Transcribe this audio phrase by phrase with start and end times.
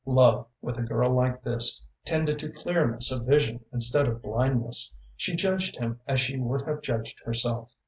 [0.07, 4.95] Love, with a girl like this, tended to clearness of vision instead of blindness.
[5.15, 7.69] She judged him as she would have judged herself.